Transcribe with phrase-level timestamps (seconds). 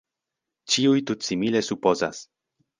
[0.77, 2.27] Ĉiuj tutsimple supozas.